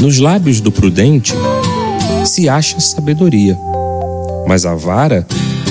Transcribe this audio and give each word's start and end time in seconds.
Nos 0.00 0.18
lábios 0.18 0.60
do 0.60 0.70
prudente 0.70 1.34
se 2.24 2.48
acha 2.48 2.78
sabedoria, 2.78 3.58
mas 4.46 4.64
a 4.64 4.74
vara 4.74 5.26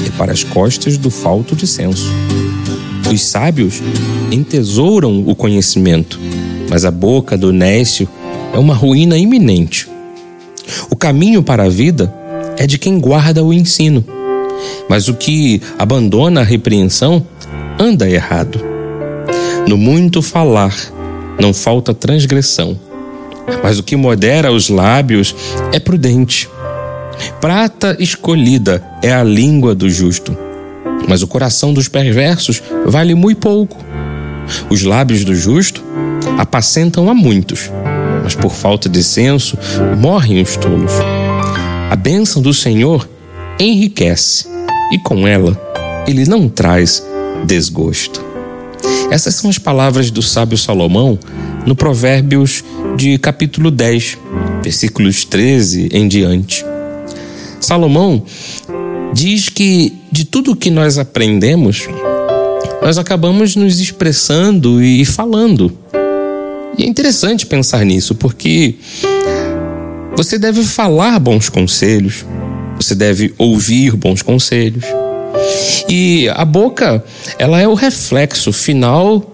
é 0.05 0.09
para 0.17 0.33
as 0.33 0.43
costas 0.43 0.97
do 0.97 1.09
falto 1.09 1.55
de 1.55 1.65
senso. 1.65 2.11
Os 3.11 3.21
sábios 3.21 3.81
entesouram 4.29 5.23
o 5.25 5.33
conhecimento, 5.33 6.19
mas 6.69 6.83
a 6.83 6.91
boca 6.91 7.37
do 7.37 7.53
nécio 7.53 8.07
é 8.53 8.59
uma 8.59 8.73
ruína 8.73 9.17
iminente. 9.17 9.87
O 10.89 10.95
caminho 10.95 11.41
para 11.41 11.63
a 11.63 11.69
vida 11.69 12.13
é 12.57 12.67
de 12.67 12.77
quem 12.77 12.99
guarda 12.99 13.41
o 13.43 13.53
ensino, 13.53 14.03
mas 14.89 15.07
o 15.07 15.13
que 15.13 15.61
abandona 15.79 16.41
a 16.41 16.43
repreensão 16.43 17.25
anda 17.79 18.09
errado. 18.09 18.59
No 19.67 19.77
muito 19.77 20.21
falar 20.21 20.75
não 21.39 21.53
falta 21.53 21.93
transgressão, 21.93 22.77
mas 23.63 23.79
o 23.79 23.83
que 23.83 23.95
modera 23.95 24.51
os 24.51 24.69
lábios 24.69 25.35
é 25.71 25.79
prudente. 25.79 26.49
Prata 27.41 27.95
escolhida 27.99 28.83
é 29.01 29.13
a 29.13 29.23
língua 29.23 29.73
do 29.73 29.89
justo, 29.89 30.37
mas 31.07 31.21
o 31.21 31.27
coração 31.27 31.73
dos 31.73 31.87
perversos 31.87 32.61
vale 32.85 33.15
muito 33.15 33.39
pouco. 33.39 33.77
Os 34.69 34.83
lábios 34.83 35.23
do 35.23 35.35
justo 35.35 35.83
apacentam 36.37 37.09
a 37.09 37.13
muitos, 37.13 37.71
mas 38.23 38.35
por 38.35 38.51
falta 38.51 38.87
de 38.87 39.03
senso 39.03 39.57
morrem 39.97 40.41
os 40.41 40.55
tolos. 40.55 40.91
A 41.89 41.95
bênção 41.95 42.41
do 42.41 42.53
Senhor 42.53 43.07
enriquece, 43.59 44.47
e 44.91 44.99
com 44.99 45.27
ela 45.27 45.59
ele 46.07 46.25
não 46.25 46.47
traz 46.47 47.03
desgosto. 47.45 48.25
Essas 49.09 49.35
são 49.35 49.49
as 49.49 49.57
palavras 49.57 50.11
do 50.11 50.21
sábio 50.21 50.57
Salomão 50.57 51.17
no 51.65 51.75
Provérbios 51.75 52.63
de 52.97 53.19
capítulo 53.19 53.69
10, 53.69 54.17
versículos 54.63 55.23
13 55.23 55.89
em 55.93 56.07
diante. 56.07 56.65
Salomão 57.61 58.23
diz 59.13 59.49
que 59.49 59.93
de 60.11 60.25
tudo 60.25 60.55
que 60.55 60.71
nós 60.71 60.97
aprendemos, 60.97 61.87
nós 62.81 62.97
acabamos 62.97 63.55
nos 63.55 63.79
expressando 63.79 64.81
e 64.81 65.05
falando. 65.05 65.71
E 66.75 66.83
é 66.83 66.87
interessante 66.87 67.45
pensar 67.45 67.85
nisso, 67.85 68.15
porque 68.15 68.75
você 70.15 70.39
deve 70.39 70.63
falar 70.63 71.19
bons 71.19 71.49
conselhos, 71.49 72.25
você 72.77 72.95
deve 72.95 73.31
ouvir 73.37 73.95
bons 73.95 74.23
conselhos. 74.23 74.83
E 75.87 76.27
a 76.29 76.43
boca, 76.43 77.03
ela 77.37 77.61
é 77.61 77.67
o 77.67 77.75
reflexo 77.75 78.51
final 78.51 79.31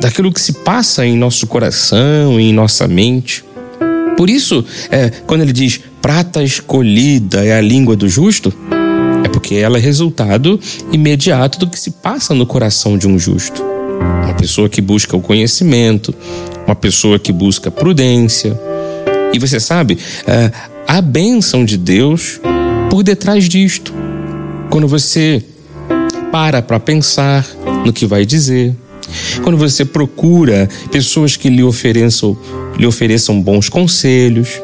daquilo 0.00 0.32
que 0.32 0.40
se 0.40 0.52
passa 0.52 1.06
em 1.06 1.16
nosso 1.16 1.46
coração, 1.46 2.38
em 2.38 2.52
nossa 2.52 2.86
mente. 2.88 3.44
Por 4.16 4.30
isso, 4.30 4.64
é, 4.90 5.10
quando 5.26 5.42
ele 5.42 5.52
diz 5.52 5.80
prata 6.00 6.42
escolhida 6.42 7.44
é 7.44 7.56
a 7.56 7.60
língua 7.60 7.96
do 7.96 8.08
justo, 8.08 8.52
é 9.24 9.28
porque 9.28 9.54
ela 9.54 9.78
é 9.78 9.80
resultado 9.80 10.60
imediato 10.92 11.58
do 11.58 11.66
que 11.66 11.78
se 11.78 11.90
passa 11.90 12.34
no 12.34 12.46
coração 12.46 12.98
de 12.98 13.08
um 13.08 13.18
justo. 13.18 13.62
Uma 14.24 14.34
pessoa 14.34 14.68
que 14.68 14.80
busca 14.80 15.16
o 15.16 15.20
conhecimento, 15.20 16.14
uma 16.66 16.76
pessoa 16.76 17.18
que 17.18 17.32
busca 17.32 17.70
prudência. 17.70 18.58
E 19.32 19.38
você 19.38 19.58
sabe, 19.58 19.98
é, 20.26 20.50
a 20.86 21.00
bênção 21.00 21.64
de 21.64 21.76
Deus 21.76 22.40
por 22.90 23.02
detrás 23.02 23.48
disto. 23.48 23.92
Quando 24.70 24.86
você 24.86 25.42
para 26.30 26.60
para 26.60 26.78
pensar 26.78 27.46
no 27.84 27.92
que 27.92 28.06
vai 28.06 28.26
dizer, 28.26 28.74
quando 29.42 29.56
você 29.56 29.84
procura 29.84 30.68
pessoas 30.90 31.36
que 31.36 31.48
lhe 31.48 31.62
ofereçam, 31.62 32.36
lhe 32.76 32.86
ofereçam 32.86 33.40
bons 33.40 33.68
conselhos, 33.68 34.60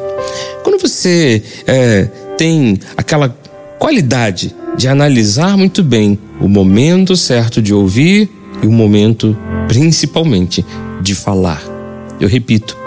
quando 0.63 0.79
você 0.79 1.43
é, 1.65 2.05
tem 2.37 2.79
aquela 2.95 3.35
qualidade 3.79 4.55
de 4.77 4.87
analisar 4.87 5.57
muito 5.57 5.83
bem 5.83 6.17
o 6.39 6.47
momento 6.47 7.15
certo 7.15 7.61
de 7.61 7.73
ouvir 7.73 8.29
e 8.61 8.67
o 8.67 8.71
momento, 8.71 9.37
principalmente, 9.67 10.65
de 11.01 11.15
falar. 11.15 11.61
Eu 12.19 12.27
repito, 12.27 12.77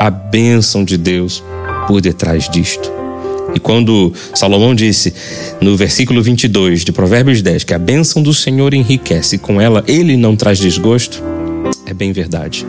a 0.00 0.10
bênção 0.10 0.84
de 0.84 0.96
Deus 0.96 1.42
por 1.86 2.00
detrás 2.00 2.48
disto. 2.48 3.03
E 3.52 3.60
quando 3.60 4.12
Salomão 4.34 4.74
disse 4.74 5.12
no 5.60 5.76
versículo 5.76 6.22
22 6.22 6.84
de 6.84 6.92
Provérbios 6.92 7.42
10 7.42 7.64
que 7.64 7.74
a 7.74 7.78
bênção 7.78 8.22
do 8.22 8.32
Senhor 8.32 8.74
enriquece 8.74 9.38
com 9.38 9.60
ela 9.60 9.84
ele 9.86 10.16
não 10.16 10.36
traz 10.36 10.58
desgosto, 10.58 11.22
é 11.86 11.92
bem 11.92 12.12
verdade. 12.12 12.66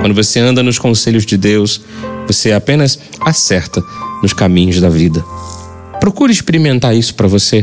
Quando 0.00 0.14
você 0.14 0.40
anda 0.40 0.62
nos 0.62 0.78
conselhos 0.78 1.24
de 1.24 1.36
Deus, 1.36 1.80
você 2.26 2.52
apenas 2.52 2.98
acerta 3.20 3.82
nos 4.22 4.32
caminhos 4.32 4.80
da 4.80 4.88
vida. 4.88 5.24
Procure 6.00 6.32
experimentar 6.32 6.94
isso 6.94 7.14
para 7.14 7.28
você. 7.28 7.62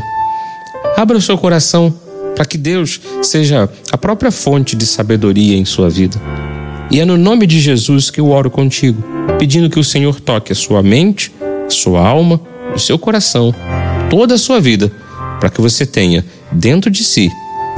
Abra 0.95 1.17
o 1.17 1.21
seu 1.21 1.37
coração 1.37 1.93
para 2.35 2.45
que 2.45 2.57
Deus 2.57 3.01
seja 3.21 3.69
a 3.91 3.97
própria 3.97 4.31
fonte 4.31 4.75
de 4.75 4.85
sabedoria 4.85 5.57
em 5.57 5.65
sua 5.65 5.89
vida. 5.89 6.17
E 6.89 6.99
é 6.99 7.05
no 7.05 7.17
nome 7.17 7.45
de 7.45 7.59
Jesus 7.59 8.09
que 8.09 8.21
eu 8.21 8.29
oro 8.29 8.49
contigo, 8.49 9.03
pedindo 9.37 9.69
que 9.69 9.79
o 9.79 9.83
Senhor 9.83 10.19
toque 10.19 10.51
a 10.51 10.55
sua 10.55 10.81
mente, 10.81 11.31
sua 11.73 12.05
alma, 12.05 12.39
o 12.73 12.79
seu 12.79 12.97
coração, 12.97 13.53
toda 14.09 14.35
a 14.35 14.37
sua 14.37 14.59
vida, 14.59 14.91
para 15.39 15.49
que 15.49 15.61
você 15.61 15.85
tenha 15.85 16.25
dentro 16.51 16.89
de 16.89 17.03
si 17.03 17.31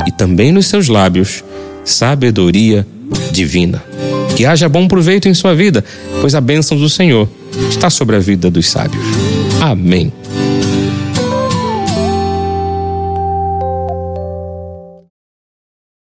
e 0.08 0.12
também 0.12 0.52
nos 0.52 0.68
seus 0.68 0.88
lábios 0.88 1.44
sabedoria 1.84 2.86
divina. 3.32 3.84
Que 4.36 4.46
haja 4.46 4.70
bom 4.70 4.88
proveito 4.88 5.28
em 5.28 5.34
sua 5.34 5.54
vida, 5.54 5.84
pois 6.22 6.34
a 6.34 6.42
bênção 6.42 6.78
do 6.78 6.90
Senhor 6.90 7.28
está 7.70 7.90
sobre 7.90 8.16
a 8.16 8.20
vida 8.20 8.50
dos 8.50 8.68
sábios. 8.68 9.04
Amém. 9.60 10.12